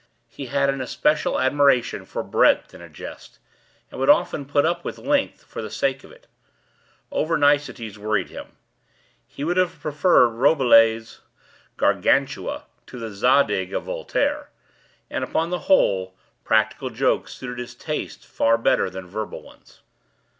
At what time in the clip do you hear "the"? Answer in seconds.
5.61-5.69, 12.97-13.11, 15.51-15.59